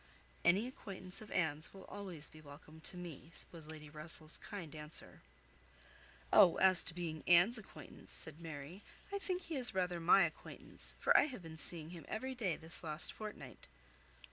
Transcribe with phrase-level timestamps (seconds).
[0.43, 5.21] "Any acquaintance of Anne's will always be welcome to me," was Lady Russell's kind answer.
[6.33, 6.55] "Oh!
[6.57, 11.15] as to being Anne's acquaintance," said Mary, "I think he is rather my acquaintance, for
[11.15, 13.67] I have been seeing him every day this last fortnight."